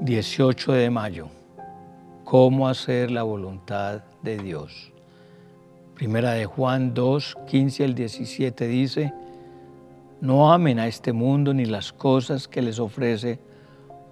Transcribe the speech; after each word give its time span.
18 0.00 0.72
de 0.72 0.90
mayo. 0.90 1.28
¿Cómo 2.24 2.66
hacer 2.66 3.10
la 3.10 3.22
voluntad 3.22 4.02
de 4.22 4.38
Dios? 4.38 4.90
Primera 5.94 6.32
de 6.32 6.46
Juan 6.46 6.94
2, 6.94 7.36
15 7.46 7.84
al 7.84 7.94
17 7.94 8.66
dice, 8.66 9.12
no 10.20 10.52
amen 10.52 10.78
a 10.78 10.86
este 10.86 11.12
mundo 11.12 11.52
ni 11.52 11.66
las 11.66 11.92
cosas 11.92 12.48
que 12.48 12.62
les 12.62 12.80
ofrece, 12.80 13.38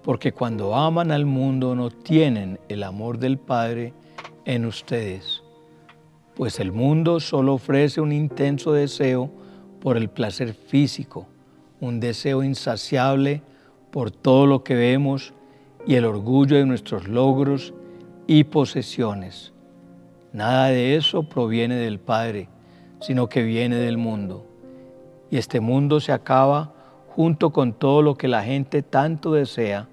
porque 0.03 0.31
cuando 0.31 0.75
aman 0.75 1.11
al 1.11 1.25
mundo 1.25 1.75
no 1.75 1.89
tienen 1.89 2.59
el 2.69 2.83
amor 2.83 3.17
del 3.17 3.37
Padre 3.37 3.93
en 4.45 4.65
ustedes. 4.65 5.43
Pues 6.35 6.59
el 6.59 6.71
mundo 6.71 7.19
solo 7.19 7.55
ofrece 7.55 7.99
un 7.99 8.11
intenso 8.11 8.71
deseo 8.71 9.29
por 9.81 9.97
el 9.97 10.09
placer 10.09 10.53
físico, 10.53 11.27
un 11.81 11.99
deseo 11.99 12.43
insaciable 12.43 13.41
por 13.89 14.11
todo 14.11 14.45
lo 14.45 14.63
que 14.63 14.75
vemos 14.75 15.33
y 15.85 15.95
el 15.95 16.05
orgullo 16.05 16.57
de 16.57 16.65
nuestros 16.65 17.07
logros 17.07 17.73
y 18.27 18.43
posesiones. 18.43 19.53
Nada 20.33 20.67
de 20.67 20.95
eso 20.95 21.23
proviene 21.23 21.75
del 21.75 21.99
Padre, 21.99 22.49
sino 23.01 23.27
que 23.27 23.43
viene 23.43 23.75
del 23.75 23.97
mundo. 23.97 24.45
Y 25.29 25.37
este 25.37 25.59
mundo 25.59 25.99
se 25.99 26.11
acaba 26.11 26.73
junto 27.15 27.51
con 27.51 27.73
todo 27.73 28.01
lo 28.01 28.15
que 28.15 28.27
la 28.27 28.43
gente 28.43 28.81
tanto 28.83 29.33
desea, 29.33 29.87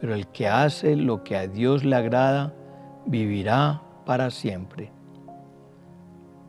pero 0.00 0.14
el 0.14 0.26
que 0.28 0.48
hace 0.48 0.96
lo 0.96 1.22
que 1.24 1.36
a 1.36 1.46
Dios 1.46 1.84
le 1.84 1.96
agrada, 1.96 2.52
vivirá 3.06 3.82
para 4.04 4.30
siempre. 4.30 4.90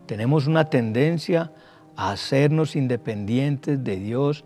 Tenemos 0.06 0.48
una 0.48 0.66
tendencia 0.66 1.52
a 1.96 2.12
hacernos 2.12 2.76
independientes 2.76 3.84
de 3.84 3.98
Dios, 3.98 4.46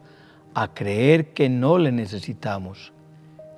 a 0.53 0.73
creer 0.73 1.33
que 1.33 1.49
no 1.49 1.77
le 1.77 1.91
necesitamos. 1.91 2.92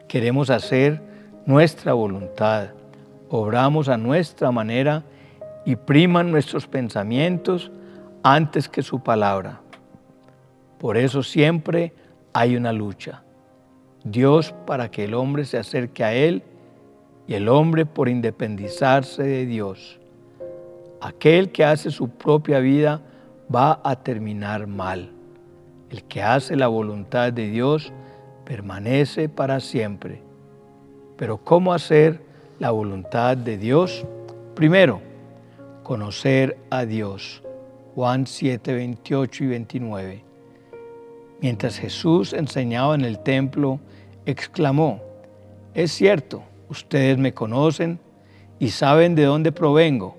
Queremos 0.08 0.49
hacer 0.49 1.02
nuestra 1.46 1.93
voluntad, 1.93 2.70
obramos 3.29 3.90
a 3.90 3.98
nuestra 3.98 4.52
manera 4.52 5.04
y 5.66 5.76
priman 5.76 6.32
nuestros 6.32 6.68
pensamientos 6.68 7.71
antes 8.24 8.70
que 8.70 8.84
su 8.84 8.99
palabra. 9.02 9.62
Por 10.77 10.98
eso 10.98 11.24
siempre 11.24 11.94
hay 12.34 12.55
una 12.55 12.71
lucha. 12.71 13.24
Dios 14.04 14.54
para 14.68 14.91
que 14.91 15.05
el 15.05 15.16
hombre 15.16 15.46
se 15.46 15.57
acerque 15.57 16.04
a 16.04 16.13
Él 16.13 16.44
y 17.27 17.34
el 17.34 17.49
hombre 17.49 17.88
por 17.88 18.07
independizarse 18.07 19.24
de 19.24 19.46
Dios. 19.48 19.99
Aquel 21.01 21.51
que 21.51 21.66
hace 21.66 21.90
su 21.90 22.10
propia 22.10 22.60
vida 22.60 23.01
va 23.54 23.79
a 23.84 23.96
terminar 23.96 24.68
mal. 24.68 25.12
El 25.90 26.04
que 26.04 26.22
hace 26.22 26.55
la 26.55 26.68
voluntad 26.68 27.34
de 27.34 27.49
Dios 27.49 27.91
permanece 28.46 29.27
para 29.27 29.60
siempre. 29.60 30.21
Pero 31.18 31.38
¿cómo 31.38 31.74
hacer 31.74 32.21
la 32.60 32.71
voluntad 32.71 33.35
de 33.35 33.57
Dios? 33.57 34.05
Primero, 34.54 35.01
conocer 35.84 36.57
a 36.70 36.85
Dios. 36.85 37.41
Juan 37.96 38.27
7, 38.27 38.73
28 38.73 39.43
y 39.43 39.48
29. 39.48 40.23
Mientras 41.41 41.77
Jesús 41.77 42.34
enseñaba 42.34 42.96
en 42.96 43.01
el 43.01 43.20
templo, 43.20 43.79
exclamó, 44.26 45.01
es 45.73 45.91
cierto, 45.91 46.43
ustedes 46.70 47.18
me 47.18 47.34
conocen 47.34 47.99
y 48.60 48.70
saben 48.70 49.16
de 49.16 49.23
dónde 49.23 49.51
provengo, 49.51 50.16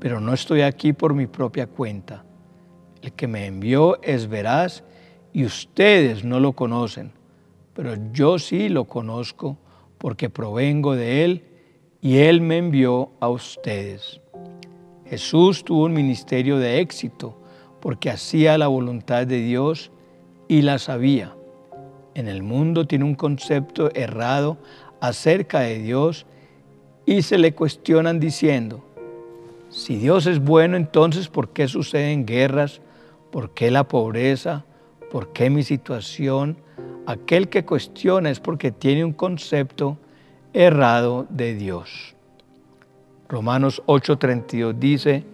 pero 0.00 0.20
no 0.20 0.32
estoy 0.32 0.62
aquí 0.62 0.92
por 0.92 1.14
mi 1.14 1.26
propia 1.26 1.66
cuenta. 1.66 2.24
El 3.02 3.12
que 3.12 3.26
me 3.26 3.46
envió 3.46 4.00
es 4.02 4.28
veraz 4.28 4.82
y 5.32 5.44
ustedes 5.44 6.24
no 6.24 6.40
lo 6.40 6.52
conocen, 6.52 7.12
pero 7.76 7.94
yo 8.14 8.38
sí 8.38 8.70
lo 8.70 8.86
conozco 8.86 9.58
porque 9.98 10.30
provengo 10.30 10.96
de 10.96 11.24
Él 11.24 11.44
y 12.00 12.16
Él 12.16 12.40
me 12.40 12.56
envió 12.56 13.10
a 13.20 13.28
ustedes. 13.28 14.22
Jesús 15.04 15.62
tuvo 15.62 15.84
un 15.84 15.92
ministerio 15.92 16.56
de 16.56 16.80
éxito 16.80 17.38
porque 17.80 18.08
hacía 18.08 18.56
la 18.56 18.66
voluntad 18.66 19.26
de 19.26 19.42
Dios 19.42 19.92
y 20.48 20.62
la 20.62 20.78
sabía. 20.78 21.36
En 22.14 22.28
el 22.28 22.42
mundo 22.42 22.86
tiene 22.86 23.04
un 23.04 23.14
concepto 23.14 23.90
errado 23.94 24.56
acerca 25.02 25.60
de 25.60 25.78
Dios 25.78 26.24
y 27.04 27.20
se 27.20 27.36
le 27.36 27.54
cuestionan 27.54 28.18
diciendo, 28.18 28.82
si 29.68 29.96
Dios 29.96 30.26
es 30.26 30.38
bueno, 30.42 30.78
entonces 30.78 31.28
¿por 31.28 31.50
qué 31.50 31.68
suceden 31.68 32.24
guerras? 32.24 32.80
¿Por 33.30 33.52
qué 33.52 33.70
la 33.70 33.84
pobreza? 33.84 34.64
¿Por 35.10 35.32
qué 35.32 35.50
mi 35.50 35.62
situación? 35.62 36.56
Aquel 37.06 37.48
que 37.48 37.64
cuestiona 37.64 38.30
es 38.30 38.40
porque 38.40 38.72
tiene 38.72 39.04
un 39.04 39.12
concepto 39.12 39.98
errado 40.52 41.26
de 41.30 41.54
Dios. 41.54 42.16
Romanos 43.28 43.82
8:32 43.86 44.78
dice, 44.78 45.24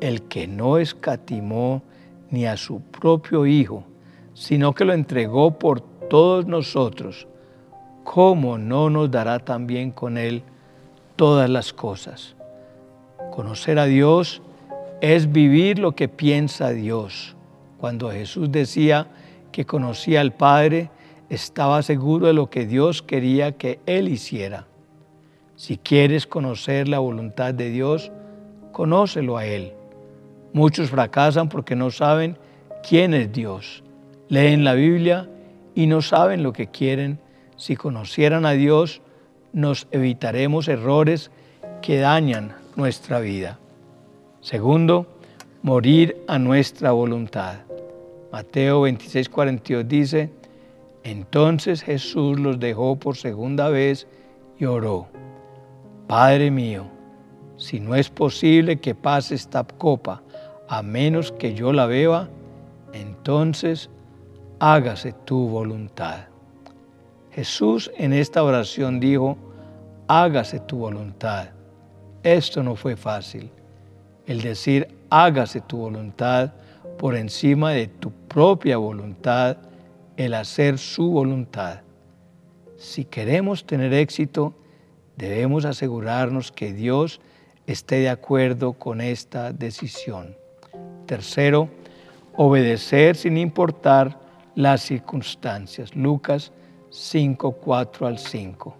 el 0.00 0.22
que 0.22 0.48
no 0.48 0.78
escatimó 0.78 1.82
ni 2.30 2.46
a 2.46 2.56
su 2.56 2.80
propio 2.80 3.46
Hijo, 3.46 3.84
sino 4.34 4.74
que 4.74 4.84
lo 4.84 4.92
entregó 4.92 5.58
por 5.58 5.80
todos 5.80 6.46
nosotros, 6.46 7.28
¿cómo 8.02 8.58
no 8.58 8.90
nos 8.90 9.10
dará 9.10 9.38
también 9.38 9.92
con 9.92 10.18
Él 10.18 10.42
todas 11.14 11.48
las 11.48 11.72
cosas? 11.72 12.34
Conocer 13.30 13.78
a 13.78 13.84
Dios 13.84 14.42
es 15.00 15.30
vivir 15.30 15.78
lo 15.78 15.92
que 15.92 16.08
piensa 16.08 16.70
Dios. 16.70 17.36
Cuando 17.82 18.12
Jesús 18.12 18.52
decía 18.52 19.08
que 19.50 19.66
conocía 19.66 20.20
al 20.20 20.30
Padre, 20.30 20.88
estaba 21.28 21.82
seguro 21.82 22.28
de 22.28 22.32
lo 22.32 22.48
que 22.48 22.64
Dios 22.64 23.02
quería 23.02 23.58
que 23.58 23.80
Él 23.86 24.08
hiciera. 24.08 24.68
Si 25.56 25.78
quieres 25.78 26.28
conocer 26.28 26.86
la 26.86 27.00
voluntad 27.00 27.54
de 27.54 27.70
Dios, 27.70 28.12
conócelo 28.70 29.36
a 29.36 29.46
Él. 29.46 29.72
Muchos 30.52 30.90
fracasan 30.90 31.48
porque 31.48 31.74
no 31.74 31.90
saben 31.90 32.38
quién 32.88 33.14
es 33.14 33.32
Dios 33.32 33.82
leen 34.28 34.62
la 34.62 34.74
Biblia 34.74 35.28
y 35.74 35.88
no 35.88 36.02
saben 36.02 36.44
lo 36.44 36.52
que 36.52 36.68
quieren. 36.68 37.18
Si 37.56 37.74
conocieran 37.74 38.46
a 38.46 38.52
Dios, 38.52 39.02
nos 39.52 39.88
evitaremos 39.90 40.68
errores 40.68 41.32
que 41.82 41.98
dañan 41.98 42.54
nuestra 42.76 43.18
vida. 43.18 43.58
Segundo, 44.40 45.08
morir 45.62 46.16
a 46.28 46.38
nuestra 46.38 46.92
voluntad. 46.92 47.71
Mateo 48.32 48.80
26, 48.80 49.28
42 49.28 49.86
dice, 49.86 50.30
entonces 51.04 51.82
Jesús 51.82 52.40
los 52.40 52.58
dejó 52.58 52.96
por 52.96 53.16
segunda 53.16 53.68
vez 53.68 54.06
y 54.58 54.64
oró, 54.64 55.06
Padre 56.06 56.50
mío, 56.50 56.84
si 57.58 57.78
no 57.78 57.94
es 57.94 58.08
posible 58.08 58.80
que 58.80 58.94
pase 58.94 59.34
esta 59.34 59.64
copa 59.64 60.22
a 60.66 60.82
menos 60.82 61.30
que 61.32 61.52
yo 61.52 61.74
la 61.74 61.84
beba, 61.84 62.30
entonces 62.94 63.90
hágase 64.58 65.12
tu 65.12 65.48
voluntad. 65.48 66.20
Jesús 67.32 67.90
en 67.98 68.14
esta 68.14 68.42
oración 68.42 68.98
dijo, 68.98 69.36
hágase 70.08 70.58
tu 70.60 70.78
voluntad. 70.78 71.48
Esto 72.22 72.62
no 72.62 72.76
fue 72.76 72.96
fácil. 72.96 73.50
El 74.26 74.40
decir, 74.40 74.88
hágase 75.10 75.60
tu 75.60 75.76
voluntad 75.78 76.52
por 76.98 77.16
encima 77.16 77.72
de 77.72 77.86
tu 77.86 78.10
propia 78.10 78.76
voluntad, 78.76 79.56
el 80.16 80.34
hacer 80.34 80.78
su 80.78 81.10
voluntad. 81.10 81.80
Si 82.76 83.04
queremos 83.04 83.64
tener 83.66 83.92
éxito, 83.92 84.54
debemos 85.16 85.64
asegurarnos 85.64 86.52
que 86.52 86.72
Dios 86.72 87.20
esté 87.66 87.96
de 87.96 88.08
acuerdo 88.08 88.72
con 88.74 89.00
esta 89.00 89.52
decisión. 89.52 90.36
Tercero, 91.06 91.68
obedecer 92.36 93.16
sin 93.16 93.36
importar 93.36 94.18
las 94.54 94.82
circunstancias. 94.82 95.94
Lucas 95.94 96.52
5, 96.90 97.52
4 97.52 98.06
al 98.06 98.18
5. 98.18 98.76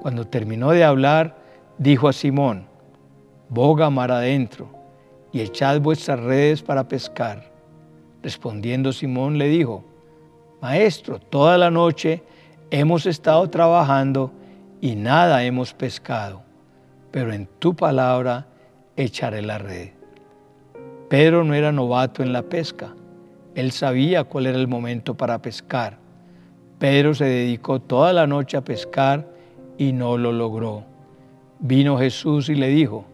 Cuando 0.00 0.26
terminó 0.26 0.70
de 0.70 0.84
hablar, 0.84 1.36
dijo 1.78 2.08
a 2.08 2.12
Simón, 2.12 2.66
boga 3.48 3.90
mar 3.90 4.10
adentro 4.10 4.79
y 5.32 5.40
echad 5.40 5.80
vuestras 5.80 6.20
redes 6.20 6.62
para 6.62 6.88
pescar. 6.88 7.50
Respondiendo 8.22 8.92
Simón 8.92 9.38
le 9.38 9.48
dijo, 9.48 9.84
Maestro, 10.60 11.18
toda 11.18 11.56
la 11.56 11.70
noche 11.70 12.22
hemos 12.70 13.06
estado 13.06 13.48
trabajando 13.48 14.32
y 14.80 14.96
nada 14.96 15.44
hemos 15.44 15.72
pescado, 15.72 16.42
pero 17.10 17.32
en 17.32 17.48
tu 17.58 17.74
palabra 17.74 18.46
echaré 18.96 19.42
la 19.42 19.58
red. 19.58 19.90
Pedro 21.08 21.44
no 21.44 21.54
era 21.54 21.72
novato 21.72 22.22
en 22.22 22.32
la 22.32 22.42
pesca 22.42 22.94
él 23.54 23.72
sabía 23.72 24.24
cuál 24.24 24.46
era 24.46 24.58
el 24.58 24.68
momento 24.68 25.16
para 25.16 25.42
pescar. 25.42 25.98
Pedro 26.78 27.14
se 27.14 27.24
dedicó 27.24 27.80
toda 27.80 28.12
la 28.12 28.26
noche 28.26 28.56
a 28.56 28.64
pescar 28.64 29.26
y 29.76 29.92
no 29.92 30.16
lo 30.16 30.32
logró. 30.32 30.84
Vino 31.58 31.98
Jesús 31.98 32.48
y 32.48 32.54
le 32.54 32.68
dijo 32.68 33.04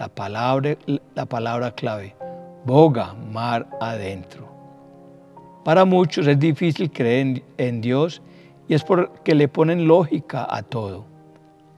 la 0.00 0.08
palabra, 0.08 0.78
la 1.14 1.26
palabra 1.26 1.72
clave, 1.72 2.16
boga 2.64 3.12
mar 3.12 3.68
adentro. 3.82 4.48
Para 5.62 5.84
muchos 5.84 6.26
es 6.26 6.38
difícil 6.38 6.90
creer 6.90 7.42
en, 7.58 7.82
Dios 7.82 8.22
y 8.66 8.72
es 8.72 8.82
porque 8.82 9.34
le 9.34 9.46
ponen 9.46 9.86
lógica 9.86 10.46
a 10.48 10.62
todo. 10.62 11.04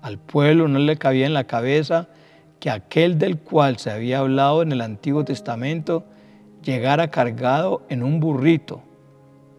Al 0.02 0.20
pueblo 0.20 0.68
no 0.68 0.78
le 0.78 0.96
cabía 0.98 1.26
en 1.26 1.34
la 1.34 1.48
cabeza 1.48 2.06
que 2.60 2.70
aquel 2.70 3.18
del 3.18 3.38
cual 3.38 3.78
se 3.78 3.90
había 3.90 4.20
hablado 4.20 4.62
en 4.62 4.70
el 4.70 4.82
Antiguo 4.82 5.24
Testamento 5.24 6.04
llegara 6.62 7.10
cargado 7.10 7.82
en 7.88 8.04
un 8.04 8.20
burrito. 8.20 8.82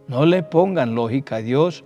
No 0.07 0.25
le 0.25 0.41
pongan 0.41 0.95
lógica 0.95 1.35
a 1.35 1.41
Dios 1.41 1.83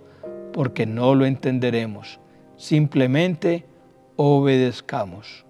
porque 0.52 0.86
no 0.86 1.16
lo 1.16 1.26
entenderemos. 1.26 2.20
Simplemente 2.56 3.66
obedezcamos. 4.14 5.47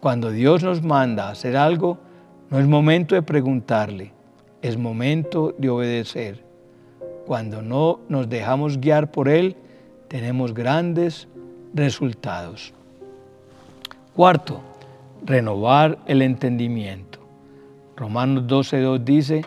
Cuando 0.00 0.30
Dios 0.30 0.62
nos 0.62 0.82
manda 0.82 1.28
a 1.28 1.32
hacer 1.32 1.56
algo, 1.56 1.98
no 2.48 2.58
es 2.58 2.66
momento 2.66 3.14
de 3.14 3.22
preguntarle, 3.22 4.12
es 4.62 4.78
momento 4.78 5.54
de 5.58 5.68
obedecer. 5.68 6.42
Cuando 7.26 7.60
no 7.60 8.00
nos 8.08 8.28
dejamos 8.28 8.80
guiar 8.80 9.10
por 9.10 9.28
Él, 9.28 9.56
tenemos 10.08 10.54
grandes 10.54 11.28
resultados. 11.74 12.72
Cuarto, 14.16 14.60
renovar 15.24 15.98
el 16.06 16.22
entendimiento. 16.22 17.18
Romanos 17.94 18.44
12.2 18.44 19.04
dice, 19.04 19.44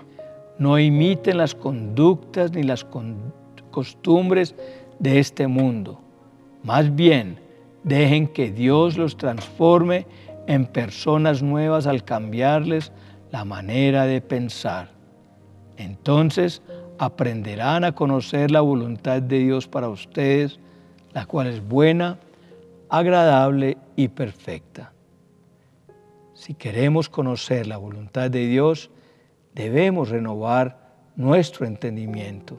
no 0.60 0.78
imiten 0.78 1.38
las 1.38 1.56
conductas 1.56 2.52
ni 2.52 2.62
las 2.62 2.86
costumbres 3.72 4.54
de 5.00 5.18
este 5.18 5.48
mundo. 5.48 6.00
Más 6.64 6.96
bien, 6.96 7.40
dejen 7.84 8.28
que 8.28 8.52
Dios 8.52 8.98
los 8.98 9.18
transforme 9.18 10.06
en 10.48 10.66
personas 10.66 11.42
nuevas 11.42 11.88
al 11.88 12.04
cambiarles 12.04 12.92
la 13.32 13.46
manera 13.46 14.06
de 14.06 14.22
pensar. 14.22 14.90
Entonces 15.78 16.62
aprenderán 16.98 17.84
a 17.84 17.94
conocer 17.94 18.52
la 18.52 18.62
voluntad 18.62 19.22
de 19.22 19.40
Dios 19.40 19.68
para 19.68 19.90
ustedes, 19.90 20.60
la 21.14 21.26
cual 21.26 21.48
es 21.48 21.68
buena, 21.68 22.20
agradable 22.90 23.78
y 23.96 24.08
perfecta. 24.10 24.94
Si 26.34 26.54
queremos 26.54 27.10
conocer 27.10 27.68
la 27.68 27.78
voluntad 27.78 28.30
de 28.30 28.48
Dios, 28.48 28.92
debemos 29.56 30.10
renovar 30.10 30.94
nuestro 31.16 31.66
entendimiento. 31.66 32.58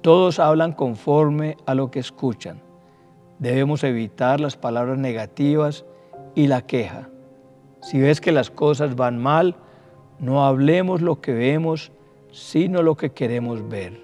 Todos 0.00 0.38
hablan 0.38 0.72
conforme 0.72 1.56
a 1.66 1.74
lo 1.74 1.90
que 1.90 1.98
escuchan. 1.98 2.60
Debemos 3.38 3.84
evitar 3.84 4.40
las 4.40 4.56
palabras 4.56 4.98
negativas 4.98 5.84
y 6.34 6.46
la 6.46 6.62
queja. 6.66 7.08
Si 7.82 7.98
ves 7.98 8.20
que 8.20 8.32
las 8.32 8.50
cosas 8.50 8.96
van 8.96 9.18
mal, 9.18 9.56
no 10.18 10.44
hablemos 10.44 11.00
lo 11.00 11.20
que 11.20 11.32
vemos, 11.32 11.92
sino 12.30 12.82
lo 12.82 12.96
que 12.96 13.10
queremos 13.10 13.68
ver. 13.68 14.00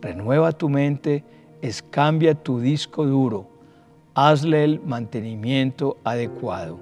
Renueva 0.00 0.52
tu 0.52 0.68
mente, 0.68 1.24
escambia 1.62 2.34
tu 2.34 2.60
disco 2.60 3.04
duro, 3.04 3.48
hazle 4.14 4.64
el 4.64 4.80
mantenimiento 4.80 5.96
adecuado. 6.04 6.78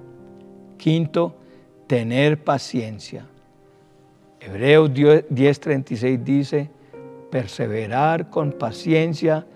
Quinto, 0.77 1.35
tener 1.87 2.43
paciencia. 2.43 3.25
Hebreos 4.39 4.91
10:36 4.91 6.23
dice, 6.23 6.69
perseverar 7.31 8.29
con 8.29 8.51
paciencia 8.51 9.47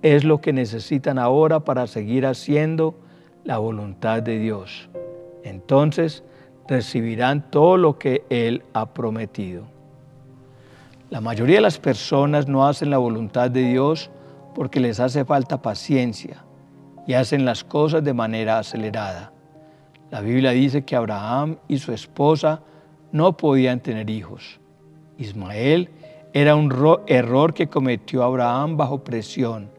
es 0.00 0.24
lo 0.24 0.40
que 0.40 0.52
necesitan 0.52 1.18
ahora 1.18 1.60
para 1.60 1.86
seguir 1.86 2.24
haciendo 2.24 2.94
la 3.48 3.56
voluntad 3.56 4.22
de 4.22 4.38
Dios. 4.38 4.90
Entonces 5.42 6.22
recibirán 6.68 7.50
todo 7.50 7.78
lo 7.78 7.98
que 7.98 8.22
Él 8.28 8.62
ha 8.74 8.92
prometido. 8.92 9.64
La 11.08 11.22
mayoría 11.22 11.56
de 11.56 11.62
las 11.62 11.78
personas 11.78 12.46
no 12.46 12.68
hacen 12.68 12.90
la 12.90 12.98
voluntad 12.98 13.50
de 13.50 13.62
Dios 13.62 14.10
porque 14.54 14.80
les 14.80 15.00
hace 15.00 15.24
falta 15.24 15.62
paciencia 15.62 16.44
y 17.06 17.14
hacen 17.14 17.46
las 17.46 17.64
cosas 17.64 18.04
de 18.04 18.12
manera 18.12 18.58
acelerada. 18.58 19.32
La 20.10 20.20
Biblia 20.20 20.50
dice 20.50 20.84
que 20.84 20.94
Abraham 20.94 21.56
y 21.68 21.78
su 21.78 21.94
esposa 21.94 22.60
no 23.12 23.38
podían 23.38 23.80
tener 23.80 24.10
hijos. 24.10 24.60
Ismael 25.16 25.88
era 26.34 26.54
un 26.54 26.70
error 27.06 27.54
que 27.54 27.68
cometió 27.70 28.24
Abraham 28.24 28.76
bajo 28.76 29.02
presión. 29.02 29.70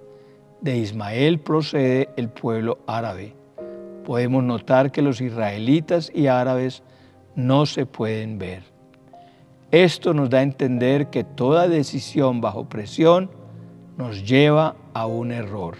De 0.59 0.75
Ismael 0.75 1.39
procede 1.39 2.09
el 2.17 2.29
pueblo 2.29 2.79
árabe 2.87 3.37
podemos 4.09 4.43
notar 4.43 4.91
que 4.91 5.03
los 5.03 5.21
israelitas 5.21 6.11
y 6.15 6.25
árabes 6.25 6.81
no 7.35 7.67
se 7.67 7.85
pueden 7.85 8.39
ver. 8.39 8.63
Esto 9.69 10.15
nos 10.15 10.31
da 10.31 10.39
a 10.39 10.41
entender 10.41 11.11
que 11.11 11.23
toda 11.23 11.67
decisión 11.67 12.41
bajo 12.41 12.67
presión 12.67 13.29
nos 13.97 14.27
lleva 14.27 14.75
a 14.95 15.05
un 15.05 15.31
error. 15.31 15.75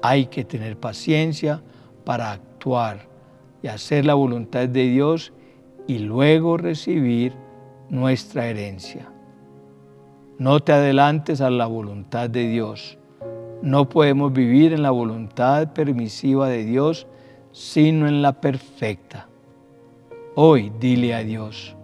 Hay 0.00 0.28
que 0.28 0.44
tener 0.44 0.78
paciencia 0.78 1.62
para 2.06 2.32
actuar 2.32 3.06
y 3.62 3.68
hacer 3.68 4.06
la 4.06 4.14
voluntad 4.14 4.66
de 4.66 4.84
Dios 4.84 5.34
y 5.86 5.98
luego 5.98 6.56
recibir 6.56 7.34
nuestra 7.90 8.46
herencia. 8.46 9.12
No 10.38 10.60
te 10.60 10.72
adelantes 10.72 11.42
a 11.42 11.50
la 11.50 11.66
voluntad 11.66 12.30
de 12.30 12.48
Dios. 12.48 12.96
No 13.64 13.88
podemos 13.88 14.30
vivir 14.30 14.74
en 14.74 14.82
la 14.82 14.90
voluntad 14.90 15.72
permisiva 15.72 16.50
de 16.50 16.66
Dios, 16.66 17.06
sino 17.50 18.06
en 18.06 18.20
la 18.20 18.38
perfecta. 18.38 19.26
Hoy 20.34 20.70
dile 20.78 21.14
a 21.14 21.20
Dios, 21.20 21.74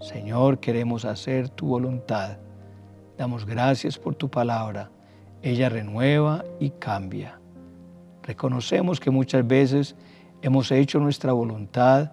Señor, 0.00 0.58
queremos 0.58 1.04
hacer 1.04 1.50
tu 1.50 1.66
voluntad. 1.66 2.38
Damos 3.18 3.44
gracias 3.44 3.98
por 3.98 4.14
tu 4.14 4.30
palabra. 4.30 4.90
Ella 5.42 5.68
renueva 5.68 6.46
y 6.58 6.70
cambia. 6.70 7.38
Reconocemos 8.22 8.98
que 8.98 9.10
muchas 9.10 9.46
veces 9.46 9.94
hemos 10.40 10.72
hecho 10.72 10.98
nuestra 10.98 11.34
voluntad 11.34 12.12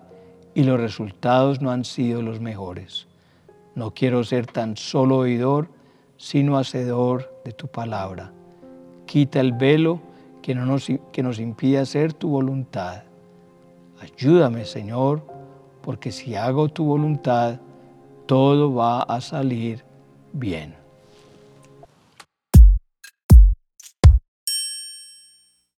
y 0.54 0.64
los 0.64 0.78
resultados 0.78 1.62
no 1.62 1.72
han 1.72 1.86
sido 1.86 2.22
los 2.22 2.42
mejores. 2.42 3.08
No 3.76 3.94
quiero 3.94 4.26
ser 4.26 4.46
tan 4.46 4.76
solo 4.76 5.20
oidor, 5.20 5.70
sino 6.18 6.58
hacedor 6.58 7.42
de 7.46 7.54
tu 7.54 7.68
palabra. 7.68 8.34
Quita 9.10 9.40
el 9.40 9.54
velo 9.54 10.00
que, 10.44 10.54
que 11.12 11.24
nos 11.24 11.40
impide 11.40 11.80
hacer 11.80 12.14
tu 12.14 12.30
voluntad. 12.30 13.02
Ayúdame, 14.00 14.66
Señor, 14.66 15.24
porque 15.82 16.12
si 16.12 16.36
hago 16.36 16.70
tu 16.70 16.86
voluntad, 16.86 17.60
todo 18.28 18.72
va 18.72 19.02
a 19.02 19.20
salir 19.20 19.84
bien. 20.32 20.76